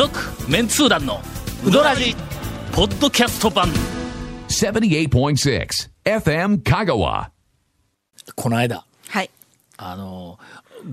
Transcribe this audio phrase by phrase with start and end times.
[0.00, 0.18] 続
[0.50, 1.20] メンツー団の
[1.62, 2.16] ウドラジ
[2.72, 3.68] ポッドキャスト版。
[4.48, 7.28] 78.6 FM Kagawa.
[8.34, 8.86] この間。
[9.10, 9.28] はい。
[9.76, 10.38] あの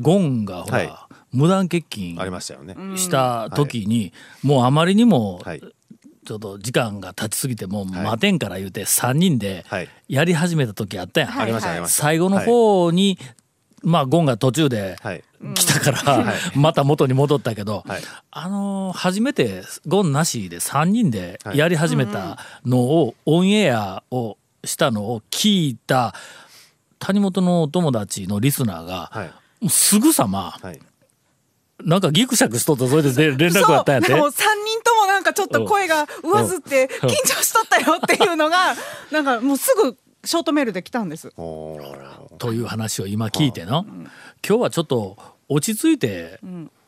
[0.01, 0.91] ゴンがほら、はい。
[1.31, 2.75] 無断欠勤ありましたよね。
[2.97, 4.11] した時に、
[4.43, 5.61] もうあまりにも、はい。
[5.61, 9.89] ちょっと時間が経ちすぎてもう待てんから言うて3人ではい。
[10.09, 11.43] やり始めた時あったやん、はい。
[11.43, 12.03] ありましたありました。
[12.03, 13.17] 最後の方に、
[13.87, 15.23] まあゴンが途中ではい。
[15.53, 18.01] 来たから、また元に戻ったけど、はい。
[18.31, 26.13] あのー初めてゴンなしで3人でやり始めたのを、オンエアをしたのを聞いた
[26.99, 29.31] 谷本のお友達のリスナーが、は
[29.63, 29.69] い。
[29.69, 30.79] すぐさまはい。
[31.85, 38.75] なんかギクシャクしとったそれでで連絡があったんやって人ともなんかちょっと声が上ずって緊張しとったよっていうのが
[39.11, 39.95] なんかもうすぐ
[40.27, 41.31] ショートメールで来たんです。
[41.35, 43.85] という話を今聞いての、
[44.47, 46.41] 今日はちょっと落ち着いて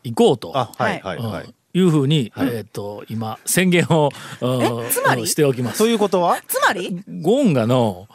[0.04, 0.52] 行こうと。
[0.56, 1.30] あ、はいはいうん。
[1.32, 1.54] はい。
[1.72, 4.10] いうふうに、えっ、と今宣言を
[4.42, 5.26] うんつまり？
[5.26, 5.78] しておきます。
[5.78, 5.86] と。
[5.86, 6.36] いうことは？
[6.46, 7.02] つまり？
[7.22, 8.08] ゴンガの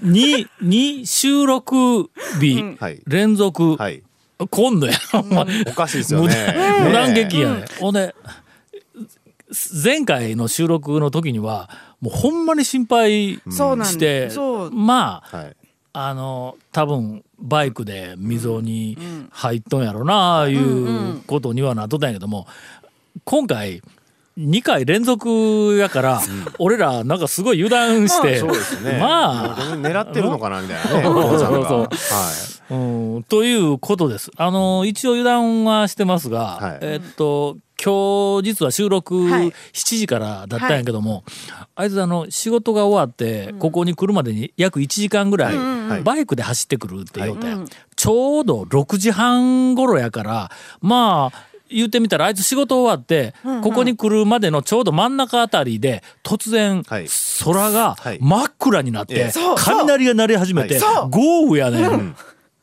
[0.00, 4.02] に に収録日はい連続、はい。
[4.50, 4.94] 今度や、
[5.66, 6.34] おかしいですよ無ね。
[6.34, 8.14] 断無断ね劇やね、ほんで
[9.84, 11.68] 前回の収録の時には
[12.04, 14.28] もうほんまに心配そうなんして、
[14.70, 15.56] まあはい。
[15.96, 18.98] あの多分バイクで溝に
[19.30, 22.48] 入っとんやろないうことにはなっとったんやけども
[23.22, 23.80] 今回
[24.36, 26.20] 2回連続やから
[26.58, 28.98] 俺らなんかすごい油断してそうですね。
[28.98, 31.02] まあ狙ってるのかなみたいなね。
[31.06, 31.86] そうそうは
[32.70, 32.74] い。
[32.74, 34.32] うんということです。
[34.36, 39.48] あの一応油断はしてますが、はいえっと今日実は収録はい。
[39.48, 39.52] 7
[39.98, 41.24] 時からだったんやけども、
[41.74, 47.56] あいつあの仕事が終わってここに来るまでに約1時間ぐらいはいバイクで走ってくるって言うたや。
[47.56, 50.50] んちょうど6時半頃やから
[50.80, 57.06] まあ言ってみたらあいつ仕事終わってここに来るまでのちょうど真ん中あたりで突然はい。
[57.44, 58.18] 空がはい。
[58.20, 60.80] 真っ暗になって雷が鳴り始めて
[61.10, 62.16] 豪雨やねん。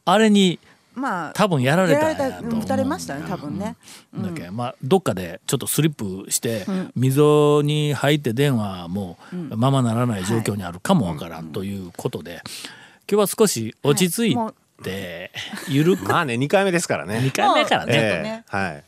[0.06, 0.60] あれに
[0.94, 2.62] まあ多分やられたんやと思う。
[2.62, 3.76] 打たれましたね多分ね。
[4.16, 6.66] だっけまあどっかでちょっとスリップして
[6.96, 9.18] 溝に入って電話も
[9.56, 12.42] ままならない状況にあるかもわからんということで
[13.10, 14.46] 今日は少し落ち着いはい。
[14.46, 15.32] もて
[15.68, 17.20] ゆるくまあね、二回目ですからね。
[17.20, 18.44] 2回目やからね。
[18.48, 18.84] はい。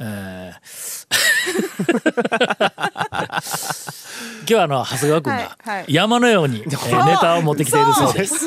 [0.00, 1.34] えー。
[4.40, 5.56] 今日はあの長谷川君が
[5.88, 8.46] 山のようにえーネタを持ってきているそうです。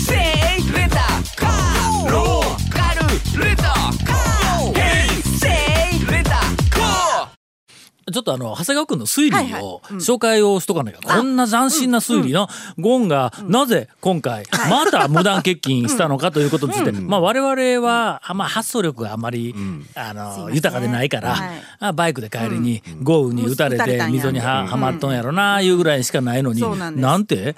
[8.11, 19.55] ちょっとあの長谷川君の推理を紹介をしとかないか、こんな斬新な推理のゴンがなぜ今回また無断欠勤したのかということについて、まあ我々はあんま発想力があまり、
[19.95, 26.61] あの豊かでないから、バイクで帰りに豪雨に打たれて溝にははまっとんやろないうぐらいしかないのに、
[26.99, 27.55] なんて？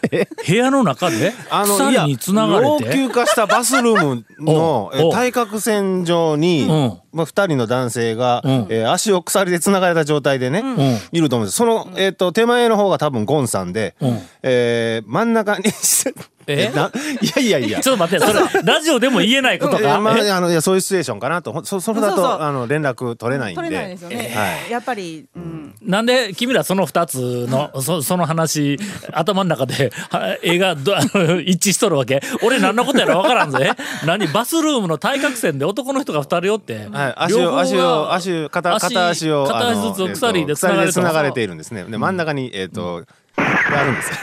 [0.46, 2.94] 部屋の中で鎖につなが老れて？
[2.94, 6.98] 朽化したバスルームの対角線上に、うん。
[7.12, 8.66] まあ、二人の男性が、うん。
[8.70, 10.98] えー足を鎖でつながれた状態でね、ん。
[11.12, 11.56] いると思うんです。
[11.56, 14.18] その、えっ、と、手前の方が多分ゴンさんで、うん。
[14.42, 15.64] えー真ん中に、
[16.54, 16.70] え？
[16.70, 16.90] な
[17.20, 17.80] いやいやいや。
[17.82, 20.30] ちょっと待ってそれラジオでも言えないことか、えーまえ？
[20.30, 21.52] あ、あのいやそういうシチュエーションかなと。
[21.52, 23.62] ほそそれだとあの連絡取れないんで。
[23.62, 24.32] 取れないですよね。
[24.34, 24.70] はい。
[24.70, 28.78] やっぱり、うん、なんで君らその2つの そその話
[29.12, 32.20] 頭の中では映画どあの 一致しとるわけ？
[32.42, 33.72] 俺何のことやら分からんぜ。
[34.04, 34.26] 何？
[34.28, 41.84] バスルームの対角線で男の人が2人おって、はい、足を足を足を片足片足を片足ずつを鎖でつながれてつながれているんですね。
[41.84, 43.04] で真ん中にえっ、と、
[43.36, 44.16] やるんですよ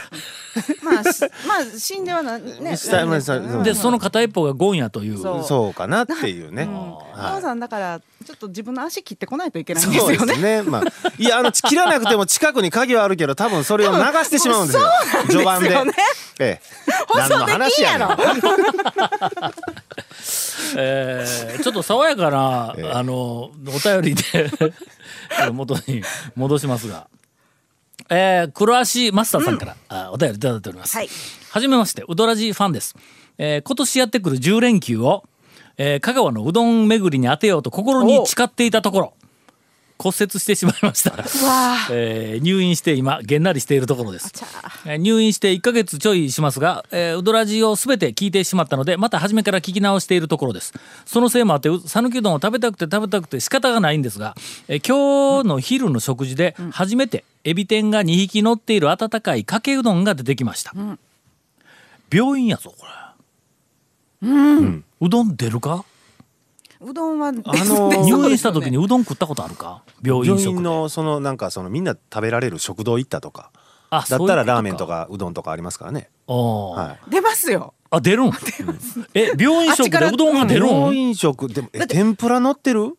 [0.84, 2.78] まあしまあ死んではなね。
[2.78, 6.68] 下まあさうんでその片一方がゴンやというそうそうかなっていうね、
[7.14, 10.34] 母さんだからちょっと自分の足切ってこないといけないんですそうでよね。
[10.36, 10.62] すね。
[10.64, 10.84] まあ、
[11.18, 14.84] いや、あの、切らなくても近くに鍵はあるけど、多分それを流してしまうんですよ。
[15.30, 15.70] 序盤で。
[16.40, 16.62] ええ。
[17.08, 19.58] 放送できんやろ何の話やねん
[20.78, 23.52] えーちょっと爽やかな、ええあのお
[23.84, 24.74] 便りで
[25.52, 26.04] 元に
[26.36, 27.08] 戻しますが、
[28.10, 30.96] えー、黒足マスターさんから、あお便りいただいております。
[30.96, 31.10] はい。
[31.50, 32.96] はじめましてウドラジファンです、
[33.38, 35.24] えー今年やってくる10連休を、
[35.78, 39.14] えー香川のうどん巡りに当てようと心に誓っていたところ
[39.98, 41.14] 骨折してしまいました、
[41.92, 44.32] えー入院して今げんなりしているところです。
[44.86, 50.74] えー入院して1ヶ月ちょいしますが、えーウドラジを全て聞いてしまったのでまた初めから聞き直しているところです。
[51.06, 54.36] そのせいもあってう讃岐うどんを食べたくて食べたくて仕方がないんですが、
[54.68, 60.74] えー今日の昼の食事で初めてエビ天が2匹乗っている温かいかけうどんが出てきました、
[62.12, 62.92] 病院やぞこれ。
[65.00, 65.86] うどん出るか？
[66.82, 69.84] うどんは、あのー入院した時にうどん食ったことあるか？
[70.04, 73.52] 病院病食のそのなんかそのみんな食べられる食堂行ったとか。
[73.90, 76.10] あだったらラーメンとかうどんとかありますからね。
[76.28, 76.78] おー。
[76.88, 77.00] はい。
[77.10, 77.74] 出ますよ。
[77.90, 78.32] あ出るん？
[79.16, 80.68] え病院食でうどんが出るん？
[80.70, 82.98] 病院食でもえ天ぷら乗ってる？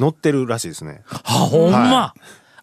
[0.00, 1.02] 乗ってるらしいですね。
[1.10, 2.14] あほんま、は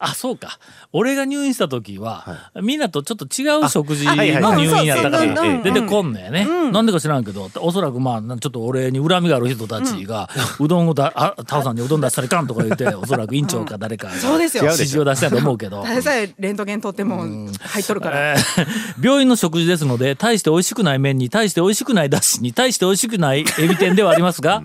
[0.04, 0.60] あそうか。
[0.92, 10.30] 俺が入院した時は、みんなとちょっと違う食事の入院やったから出てこんのやね、なんでか知らんけどおそらくまあちょっと俺に恨みがある人たちが、
[10.60, 14.64] うどんをだあタオさんにうどん出したらいかんとか言って おそらく院長か誰かがそうですよ。
[14.66, 15.82] 指示を出したと思うけど。
[15.84, 17.24] ただでさえレントゲン取っても
[17.62, 18.34] 入っとるから。
[18.34, 24.64] えー病院の食事ですので大して美味しくない麺に対して美味しくないだしに対して美味しくないエビ天ではありますが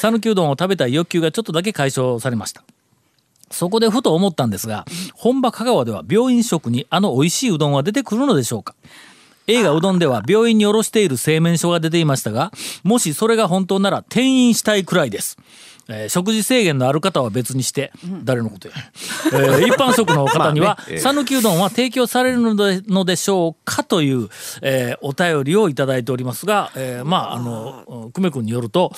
[0.00, 2.62] 讃岐うどんを食べたい欲求がちょっとだけ解消されました
[3.50, 8.74] そこでふと思ったんですが本場香川では病院食にあの美味しいうどんは出てくるのでしょうか？
[9.46, 12.50] 映画うどんでは病院に卸している製麺所が出ていましたが
[12.82, 15.36] もしそれが本当なら転院したいくらいです、
[15.88, 17.92] えー食事制限のある方は別にして、
[18.22, 18.74] 誰のことや、
[19.34, 24.30] えー一般食の方には まあねええ讃岐うどんは提供されるのでのでしょうかという、
[24.62, 28.92] えーお便りをいただいておりますが、えーまああの久米君によると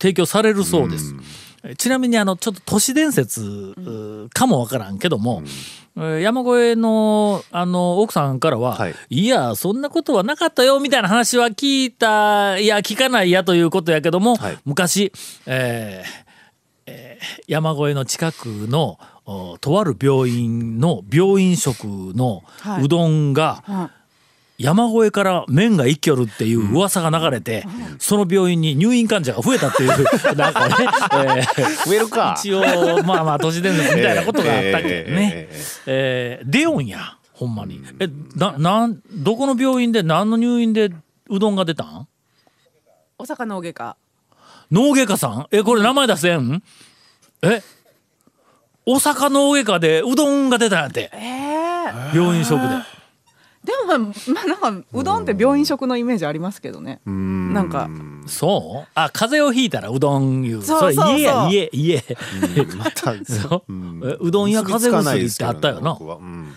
[0.00, 1.14] 提供されるそうです。
[1.16, 5.86] えちなみにあのちょっと都市伝説うかもわからんけども、えー
[6.20, 8.94] 山越えのあの奥さんからは、はい。
[9.08, 14.58] い、やそんなことはなかったよみたいな話は聞いたいや聞かないやということやけども、はい。
[14.66, 15.10] 昔、
[15.46, 16.26] えー
[16.86, 22.84] えー山越えの近くのおとある病院の病院食のはい。
[22.84, 23.90] うどんが、ん
[24.58, 27.64] 山越えから麺が一挙るっていう噂が流れて、
[27.98, 29.90] その病院に入院患者が増えたっていう
[30.36, 32.34] なんかね、えー増えるか。
[32.38, 32.60] 一応
[33.04, 34.88] まあまあ都市伝説みたいなことがあったけどね。
[34.88, 37.82] ええええええーデオンやほんまに。
[38.00, 40.90] えななんどこの病院で何の入院で
[41.28, 42.08] うどんが出たん？
[43.18, 43.96] お阪の外科。
[44.72, 45.46] 脳外科さん？
[45.50, 46.62] えこれ名前出せん？
[47.42, 47.62] え
[48.86, 51.10] 大阪脳外科でうどんが出たんやって。
[51.12, 51.18] え
[52.12, 52.68] え病院食で
[53.66, 57.00] でもまあ、まあ、なんかうどんって病院食のイメージありますけどね。
[57.04, 57.90] なんか。
[58.26, 58.88] そう？
[58.94, 60.62] あ風邪をひいたらうどんいう。
[60.62, 61.12] そうそうそう。
[61.14, 61.70] れ家や家。
[61.72, 62.02] 家
[62.78, 64.08] また そう。
[64.08, 65.94] えうどんや風邪薬ってあったよな。
[65.94, 66.16] 僕は。
[66.16, 66.54] うん。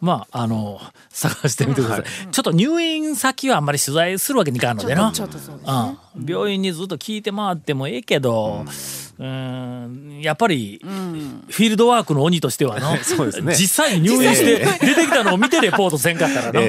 [0.00, 5.12] まああの探してみてください、ちょっと入院先はあんまり取材するわけにいかんのでな。
[5.12, 5.98] ちょっとそうですね。
[6.16, 8.72] うん、病院にずっと聞いて回ってもええけど、うん、
[9.20, 16.60] やっぱり、フィールドワークの鬼としてはの そうですね実際に入院して出てきたのを見てレポートせんかったらな。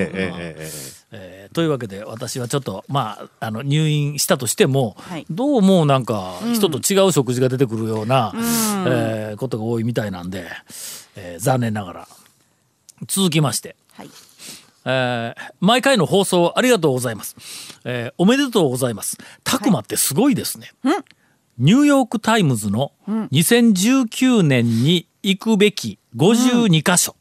[1.14, 10.48] えというわけで私はちょっとまああの入院したとしても、はいどうもなんか人と違う食事が出てくるような、えーことが多いみたいなんで、
[11.16, 12.08] えー残念ながら
[13.08, 13.76] 続きまして。
[13.94, 14.10] はい。
[14.86, 17.36] えー毎回の放送ありがとうございます。
[17.84, 19.18] えーおめでとうございます。
[19.44, 20.72] 詫間ってすごいですね。
[21.58, 27.16] ニューヨークタイムズの2019年に行くべき52カ所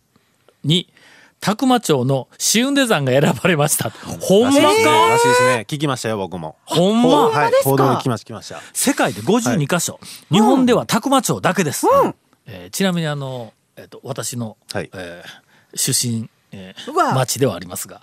[0.64, 0.92] に、
[1.40, 3.88] たくま町のシウンデ山が選ばれました。
[3.90, 4.72] ほんまか、ら
[5.18, 5.64] しいですね。
[5.66, 6.56] 聞きましたよ僕も。
[6.64, 7.52] ほんま、はい。
[7.64, 8.60] 報道に聞きました聞きました。
[8.74, 9.98] 世界で52カ所、
[10.30, 11.86] 日本ではたくま町だけです。
[12.46, 14.90] えーちなみにあの、えー、と私の、はい。
[14.94, 18.02] えー出身、えー町ではありますが、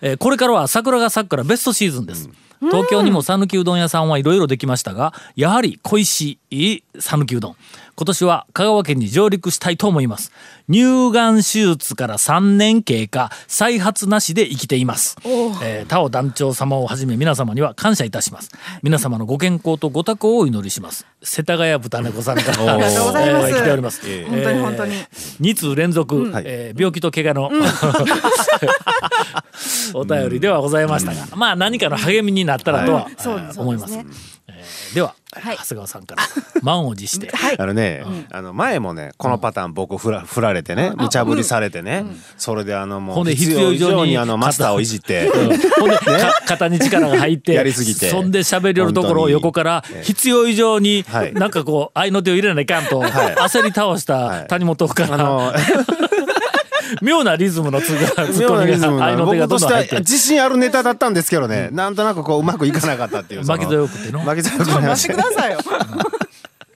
[0.00, 2.30] えーこれからは桜が咲くからベストシーズンです。
[2.70, 7.56] 東京にも讃岐うどん屋さんはいろいろできましたがやはり恋しい讃岐うどん。
[7.94, 10.32] 今年は香川県に上陸したいと思います。
[10.70, 15.16] 乳がん手術から3年経過再発なしで生きています、
[15.62, 18.50] えー、田尾団長様をはじめ皆様には感謝いたします。
[18.82, 21.06] 皆様のご健康とご多幸をお祈りします。
[21.22, 23.50] 世田谷豚猫さんからありがとうございます。
[23.50, 24.94] えー来ております、ええ本当に本当に。
[25.40, 27.50] 2通連続、えー病気と怪我の、
[29.94, 33.06] お便りではございましたが、まあ何かの励みになったらとは、
[33.56, 33.76] 思い。
[33.76, 33.94] ます。
[33.94, 34.06] そう
[34.48, 35.56] えーでは、はい。
[35.56, 36.22] 長谷川さんから
[36.62, 37.58] 満を持して、 はい。
[37.58, 42.04] あのね、あの前もねこのパターン僕振ら振られてね無茶ぶりされてね、
[42.36, 45.58] それであのもうほんで必要以上ににあのマスターをいじって、うん。
[45.80, 48.10] ほんで、か肩に力が入ってやりすぎて。
[48.10, 51.32] そんで喋りよるところを横から必要以上に、はい。
[51.32, 55.52] なんかこう合いの手を入れないかんと、焦り倒した谷本から、あの
[57.02, 64.20] 妙なリズムのつッコミ妙なリズムの僕としては自信あるネタだったんですけどね、なんとなくこううまくいかなかったっていう負けずよくての。
[64.20, 65.58] 負けずよくちょっと待ってくださいよ。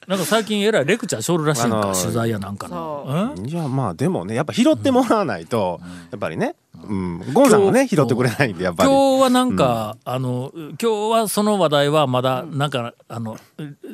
[0.07, 3.35] なんか最近えらいレクチャーしょるらしいんか、あのー取材やなんかの。
[3.37, 3.41] う。
[3.43, 3.47] ん？
[3.49, 8.89] いやまあでもねやっぱ拾ってもらわないと、やっぱりね、うん、ゴンさんはね拾ってくれないんでやっぱり。
[8.89, 10.87] 今日はなんか、あの今日
[11.23, 13.37] はその話題はまだなんか、あの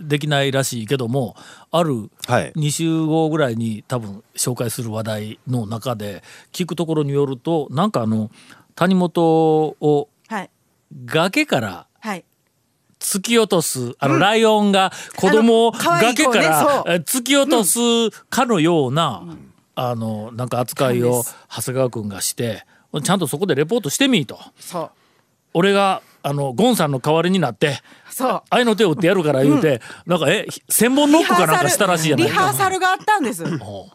[0.04, 1.35] できないらしいけども
[1.71, 2.52] あるはい。
[2.57, 8.31] 2週後ぐらいに多分紹介する話題の中で聞くところによるとなんかあの
[8.75, 10.50] 谷本をはい。
[11.07, 12.25] 崖からはい
[13.02, 17.78] 突き落とす、あの、ライオンが子供を崖から突き落とす
[18.30, 19.25] かのような、
[19.75, 22.64] あの、なんか扱いを長谷川君がして、
[23.02, 24.38] ちゃんとそこでレポートしてみいと。
[24.59, 24.90] そう。
[25.54, 28.42] 俺が、あの、ゴンさんの代わりになって、そう。
[28.50, 32.54] 愛の手を打ってやるから言うて、なんか、え、千本ノックかなんかしたらしいやないリハーか。
[32.54, 33.44] サルがあったんです。
[33.44, 33.59] ほん。
[33.59, 33.88] で、おう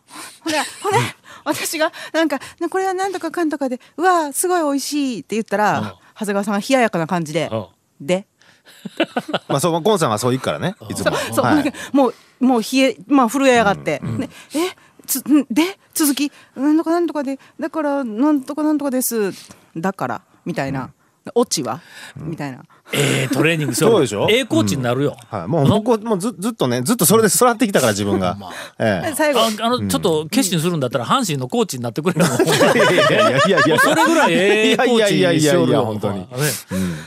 [0.82, 1.00] ほんで、
[1.46, 7.50] 私が、なんか、なこれはなんとかかんとかで、うわ、すごい美味しいって言ったら、長谷川さんが冷ややかな感じで。
[7.52, 7.68] うん、
[8.02, 8.28] で、
[9.48, 11.16] まあそうゴンさんはそう言うからねいつも。
[11.34, 11.74] そう、はい。
[11.92, 19.32] もう、もう冷え、まあ震え上がって、でえ、つ、んで、続き、なんとかなんとかで、だから、なんとかなんとかです。
[19.76, 20.92] だから、みたいな。
[21.36, 21.82] オチは？
[22.18, 22.60] みたいな。
[22.94, 24.28] ええトレーニングそうでしょ？
[24.30, 25.18] ええコーチになるよ。
[25.30, 28.38] はい、もう僕はもうずずっとねずっとそれで育ってきたから自分が、
[28.80, 29.42] え 最後。
[29.42, 33.80] あ、あの、ちょっと決心するんだったら、阪神のコーチになってくれるいやいやいやいや。
[33.80, 36.20] それぐらいええコーチいやいやいやいやにしよるよ本当に。
[36.20, 36.28] ね。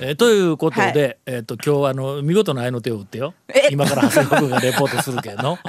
[0.00, 1.18] えーということで、はい。
[1.36, 3.32] えっ、と今日あの見事な愛の手を打ってよ。
[3.48, 3.68] え？
[3.70, 5.58] 今から長谷川君がレポートするけど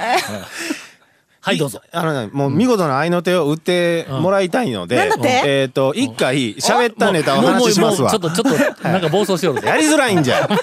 [1.44, 1.82] はいどうぞ。
[1.90, 5.42] あのね、もう見事な愛の手を打ってもらいたいので、なんだって？
[5.44, 8.10] えっ、と一回喋ったネタをお話ししますわ。
[8.10, 10.48] ちょっとちょっとなんか暴走しよるでやりづらいんじゃ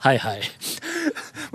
[0.00, 0.40] はいはい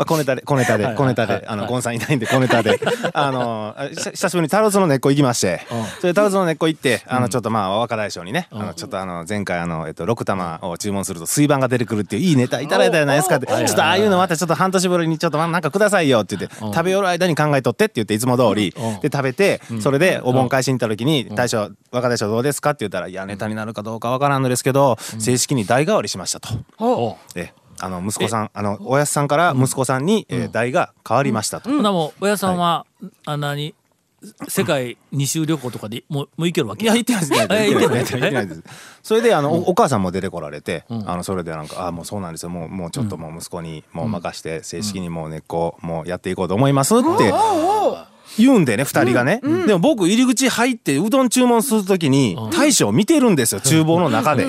[0.02, 2.80] まあ小ネタで小ネタではい小ネタはいであのゴンさんいないんで小ネタで。
[3.14, 5.62] あのあ久久しぶりにタロツの根っこ行きまして。
[6.00, 13.48] それでタロツの根っこ行ってあのちょっとまあ若大将にねあのちょっとあの前回あのえっと6玉を注文すると水盤が出てくるっていういいネタいただいたじゃないですかって。
[13.48, 19.00] ちょっとああいうのまたちょっと半年ぶりにちょっとまあなんかくださいよって言って食べよる間に考えとってって言っていつも通りうん。
[19.02, 27.18] で食べてそれでお盆返しに行った時に大将若大将どうですかって言ったらいやネタになるかどうかわからんのですけど正式に代替わりしましたと。
[27.36, 32.86] えあの息子さんあのおやすさんから息子さんに、えー代が変わりましたと、ほなもう親さんは、
[33.26, 33.74] あ何
[34.48, 37.34] 世界二周旅行とかでもうもう行けるわけいや言ってないです。
[37.42, 38.64] 言ってないです
[39.04, 41.04] それであの、おお母さんも出てこられて、ん。
[41.10, 42.50] あのそれでなんか「あもうそうなんですよ。
[42.50, 47.34] もうもうちょっともう息子にもう任して正式にもう根っこもうやっていこうと思います」って
[48.38, 54.48] 言うんでね二人がね、でも僕入り口入ってうどん注文するときに大将見てるんですよ 厨房の中で、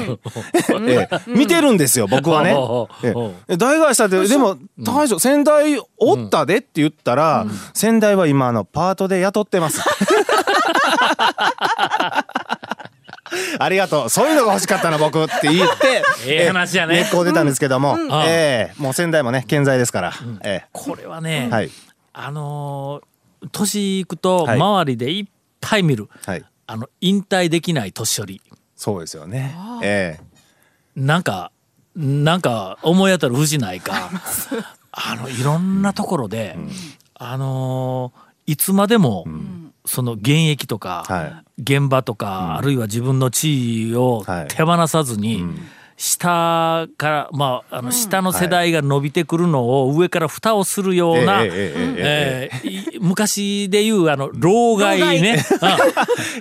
[0.87, 1.21] ええ。
[1.27, 2.51] 見てるんですよ僕はね。
[2.51, 2.89] えおう
[3.49, 9.81] え代替したってでも大将先代おったでって言ったら先代は今あのパートで雇ってます
[13.63, 14.09] ありがとう。
[14.11, 16.97] そういうのが欲しかったの僕って言って ええ話やね。
[16.97, 18.11] 根っこ出たんですけども、ん。
[18.25, 21.71] ええもう先代もね健在ですから、えこれはね、えはい。
[22.13, 24.57] あのー年いくとはい。
[24.57, 25.27] 周りでいっ
[25.61, 26.45] ぱい見る、はい。
[26.67, 28.43] あの引退できない年寄り。
[28.77, 29.57] そうですよね。
[29.83, 30.25] ええ。
[30.95, 31.51] なんか
[31.97, 34.11] なんか思い当たる節ないか。
[34.93, 36.57] あのいろんなところで、
[37.15, 39.25] あのーいつまでも、
[39.87, 44.49] その現役とか、は現場とか、あるいは自分の地位をはい。
[44.49, 45.45] 手放さずに、
[46.05, 51.45] 下からまああの下の世代が伸びてくるのを上から蓋をするような、
[53.01, 55.45] 昔でいうあの老害ね。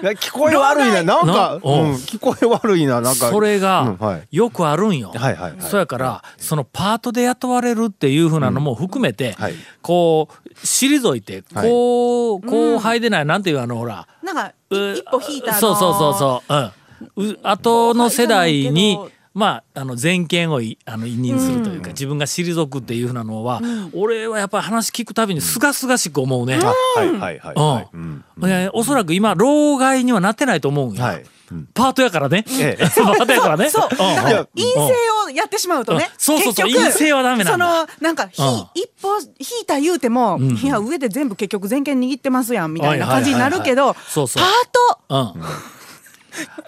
[0.02, 0.08] うん。
[0.18, 1.04] 聞こえ悪いな。
[1.04, 1.62] なんかなうん。
[1.62, 1.94] うん。
[1.98, 3.02] 聞こえ悪いな。
[3.02, 3.30] なんか。
[3.30, 4.36] それうんがはい。
[4.36, 5.12] よくあるんよ。
[5.16, 5.62] はいはいはい。
[5.62, 9.54] そやからそのパートで雇われるっていうふうなのも含めて、はい。
[9.84, 11.70] こう退いてはい。
[11.70, 14.08] こう後輩でない、なんていうあのほら。
[14.24, 18.98] なんか、一歩引いたのそうそうそうそう、うん、う後の世代に
[19.34, 23.62] まああの全権をいあの委任するというか、自分が退くっていうふうなのは、
[23.94, 26.60] 俺はやっぱり話聞くたびにすがすがしく思うね。
[26.62, 27.90] あはいはいはいはい。
[27.94, 28.26] うん。
[28.38, 28.50] うん。
[28.50, 31.22] いやおそらく今老害にはなってないと思うんや、
[31.74, 32.84] パートやからね、ええ。
[32.96, 33.70] パートやからね。
[33.70, 33.90] そう。
[33.90, 34.00] 陰
[34.64, 34.80] 性
[35.26, 36.10] をやってしまうとね。
[36.12, 36.20] うん。
[36.20, 37.66] そうそうそう結局陰性はダメなんだ。
[37.76, 38.30] その、なんか、
[38.74, 40.58] 一歩引いた言うても、ん。
[40.58, 44.28] いや、上で全部結局全権握ってますやん、みたいな感じになるけど、パー
[45.10, 45.44] ト、うん。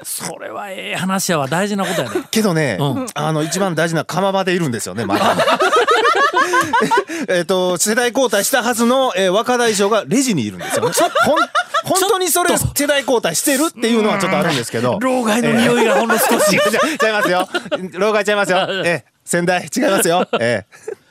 [0.04, 1.48] それはええ話やわ。
[1.48, 2.24] 大事なことやね。
[2.32, 3.06] けどね、うん。
[3.14, 5.36] あの一番大事な釜場でいるんですよねまだ。
[7.30, 10.92] えっと世代交代したはずの、えー若大将がレジにいるんですよね。
[11.26, 11.40] ほん
[11.84, 15.00] 本当にそれ世代交代してるっていうのはちょっとあるんですけど。
[15.02, 16.56] 老害の匂いがほんの少し。
[16.56, 17.50] 違う違う違いますよ。
[17.94, 18.58] 老害ちゃいますよ。
[18.86, 20.28] えー先代違いますよ。
[20.40, 21.04] えー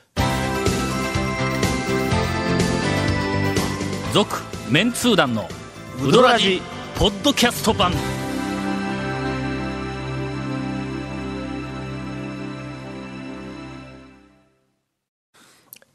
[4.13, 5.49] 続メンツー団の
[5.99, 6.61] ウドラジ
[6.95, 7.91] ポッドキャスト版。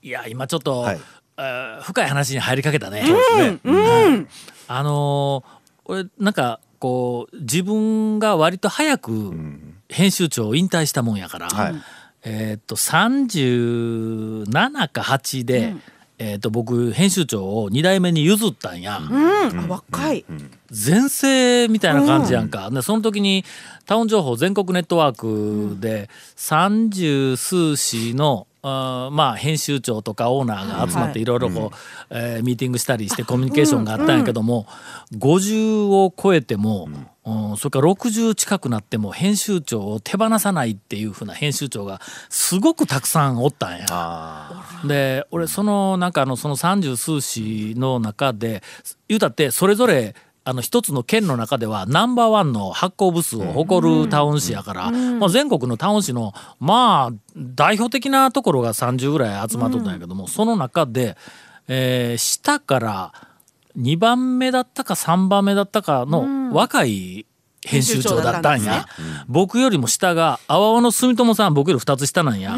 [0.03, 1.01] いや今ちょっと、はい。
[1.39, 3.03] えー深い話に入りかけたね。
[3.03, 3.09] ね。
[4.67, 5.59] あのー
[5.91, 9.33] 俺なんかこう自分が割と早く
[9.89, 11.75] 編集長を引退したもんやから、はい。
[12.25, 15.75] えーっと37か8で、
[16.19, 18.99] えと僕編集長を2代目に譲ったんや。
[18.99, 20.25] うん、あ若い、
[20.71, 23.45] 全盛みたいな感じやんか、でその時に
[23.87, 28.49] タウン情報全国ネットワークで三十数市の
[29.13, 31.77] まあ編集長とかオーナーが集まっていろいろこう、
[32.11, 34.67] えーミーティングしたりしてコミュニケーションがあったんやけども、
[35.13, 36.89] 50を超えても、
[37.25, 37.57] うん。
[37.57, 43.85] それから60近くなっても編集長を手放さないっていうふうな編集長がすごくたくさんおったんや。
[43.91, 48.63] あで俺そのなんかあのその三十数市の中で
[49.09, 50.15] 言うたってそれぞれ
[50.49, 61.19] あの一つの県の中ではナンバーワンの発行部数を誇るタウン市やから、まあ、全国のタウン市のまあ代表的なところが30ぐらい集まっとったんやけども、その中で、
[61.69, 63.13] えー下から
[63.79, 67.27] 2番目だったか3番目だったかの若い
[67.63, 68.87] 編集長だったんや。
[69.29, 72.57] 僕よりも下が阿波の住友さん僕より2つ下なんや。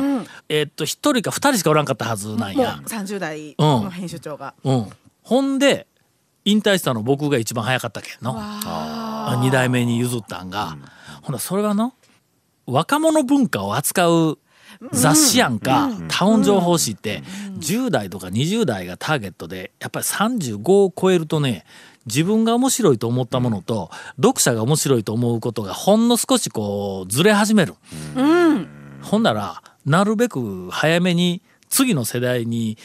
[0.49, 2.81] えーっと1人か2人しかおらんかったはずなんもうや。
[2.87, 4.87] 30代の編集長が、うん、
[5.23, 5.89] ほんで
[6.51, 8.35] 引退したの僕が一番早かったけんの。
[8.35, 10.77] 2代目に譲ったんが、
[11.23, 11.95] ほんなそれはの
[12.67, 14.39] 若者文化を扱う
[14.93, 17.23] 雑誌やんか、タウン情報誌って
[17.59, 21.65] 10代とか20代がターゲットでやっぱり35を超えるとね
[22.07, 27.75] 自分が面白いと思ったものと読者が面白いと思うことがほんの少しこうずれ始める。
[29.03, 32.79] ほんならなるべく早めに次の世代に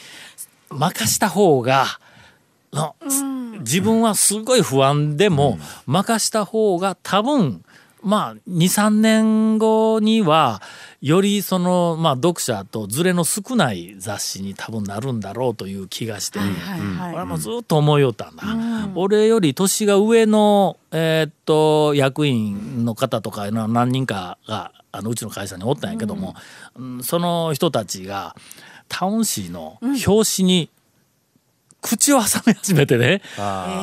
[0.70, 1.86] 任した方が
[2.72, 2.94] の
[3.60, 7.64] 自分はすごい不安でも任した方が多分
[8.02, 10.62] まあ23年後には
[11.00, 16.76] よりそのまあ読者とズレの少ない雑誌に多分なるんだろうという気がして、はいは
[17.08, 18.36] い俺はもうずっと思いよったん。
[18.36, 18.44] だ、
[18.94, 26.36] 俺より年が上の、えーっと役員の方とかの何人かがあのうちの会社におったんやけども、
[26.76, 27.02] うん。
[27.02, 28.36] その人たちが
[28.88, 30.70] タウン誌の表紙に
[31.86, 33.22] 口を挟み始めてね、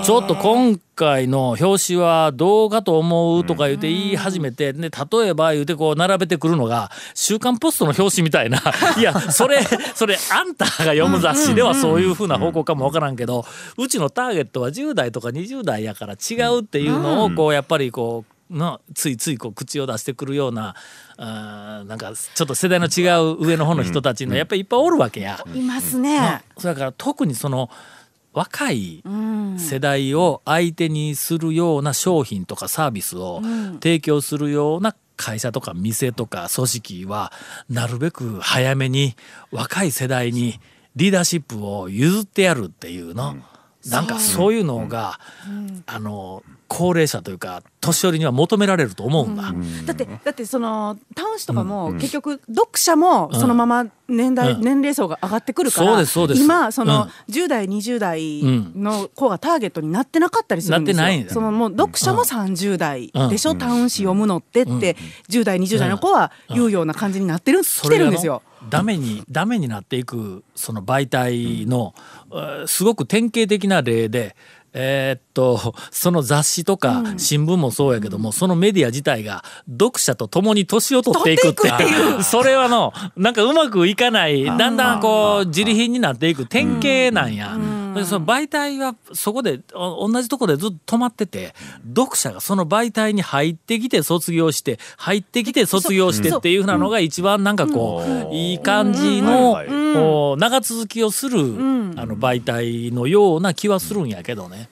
[0.03, 8.61] ちょっと今回の表紙はどうかと思うとか言って言い始めて、で例えば言うてこう並べてくるのが「週刊ポスト」の表紙みたいな。
[8.99, 9.61] いやそれ
[9.95, 13.45] それあんたが読む雑誌ではそういうふうな方向かもわからんけど
[13.77, 20.75] うちのターゲットは10代とか20代やから違うっていうのをこうやっぱりこうのついついこう口を出してくるような
[21.17, 25.43] あーなんかちょっと世代の違う上の方の人たちのやっぱりいっぱいおるわけや。
[25.53, 27.69] いますね、それから特にその
[28.33, 29.03] 若い
[29.57, 33.41] 世代を相手にするような商品とかサービスを
[33.75, 37.31] 提供するような会社とか店とか組織は
[37.69, 39.15] なるべく早めに
[39.51, 40.59] 若い世代に
[40.95, 43.35] リーダーシップを譲ってやるっていうの、
[43.85, 45.19] なんかそういうのが、
[45.85, 49.53] あの高齢者というか年寄りには求められると思うんだ。
[49.85, 54.61] だってだってそのタウン誌とかも結局読者もそのまま年代、うん。
[54.61, 56.41] 年齢層が上がってくるからそうですそうです。
[56.43, 57.33] 今そのうん。
[57.33, 61.03] 10代20代の子がターゲットになってなかったりするんですよ。
[61.03, 61.27] なってないんだ。
[61.27, 64.97] よそのもう読者も30代でしょ、うんタウン誌読むのってって、
[65.29, 68.41] 10代20代の子は言うような感じになってる、来てるんですよ。
[68.63, 71.93] のダメにダメになっていくその媒体の、
[72.31, 74.35] えーすごく典型的な例で。
[74.73, 82.23] えーっとその雑誌とか新聞もそうやけども、そのメディア自体が読者と共に年を取っていくっていう。
[82.23, 87.57] それはのなんかうまくいかないだんだんこう自利品になっていく典型なんや。
[87.93, 91.53] でその媒体はそこでお同じところでずっと止まってて
[91.87, 101.41] 読者がその媒体に入ってきて卒業して入ってきて卒業してっていうふうなのが一番なんかこういい感じのう長続きをするあ
[102.05, 104.69] の媒体のような気はするんやけどね。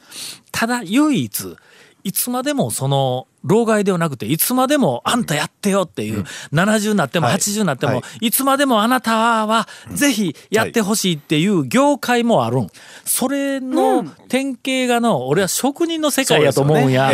[0.51, 1.55] ただ唯一
[2.03, 7.35] いつまでもその老害ではなくていつまでもあんたやってよっていう、70になってもはい。
[7.37, 8.27] 80になっても、はい。
[8.27, 12.67] い、つまでもあなたはぜひやってほしいっていう業界もあるん。
[13.03, 17.07] それの典型がの俺は職人の世界やと思うんや。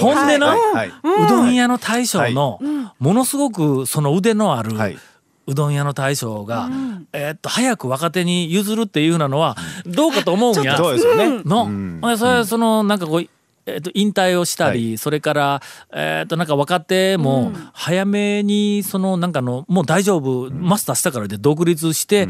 [0.00, 0.58] ほんでの、はい。
[0.74, 0.88] はい。
[1.24, 2.60] うどん屋の大将の
[2.98, 4.98] ものすごくその腕のある、はい。
[5.46, 6.68] うどん屋の大将が、
[7.12, 10.76] えーっと早く若手に譲るっていうなのはどうかと思うんや。
[10.76, 11.42] そうですよね。
[11.44, 12.00] の、ん。
[12.18, 13.26] それはそのなんかこう、
[13.74, 22.28] えー、と引退をしたり、それから、えー、となんか若手も早めにそのなんかのもう大丈夫、マスターしたからで独立して、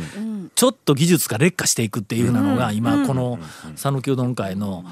[0.55, 3.39] ちょっと技術が劣化していくっていうなのが今この
[3.77, 4.85] 讃岐うどん会の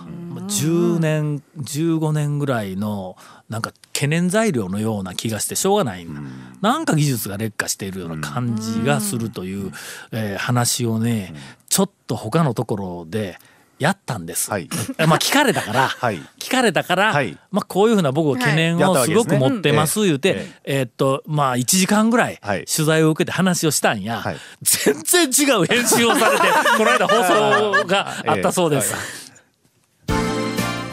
[0.48, 3.16] 10年15年ぐらいの
[3.48, 6.14] なんか懸念材料のような気がしてしょうがないん。
[6.14, 6.20] だ
[6.60, 9.72] なんか技術が劣化しているような感じがするという、
[10.12, 11.34] えー話をね
[11.68, 13.38] ちょっと他のところで
[13.78, 14.50] やったんです。
[14.50, 14.68] はい。
[14.98, 16.20] え まあ聞かれたから、はい。
[16.38, 17.36] 聞かれたから、はい。
[17.50, 18.90] まあこういうふうな僕は懸念はい。
[18.90, 22.64] をすごく持ってます言うて、えーっとまあ1時間ぐらいはい。
[22.64, 24.36] 取材を受けて話をしたんや、はい。
[24.62, 28.94] 全然違う編集をされて この間放送があったそうです。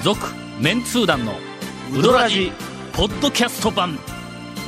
[0.04, 0.20] 続、
[0.60, 1.40] メンツー団の
[1.94, 2.52] ウドラジ
[2.94, 3.98] ポッドキャスト版。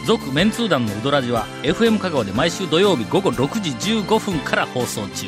[0.07, 5.27] 続メンツー団のウドラジは FM 香川で毎週土曜日午後6時15分から放送中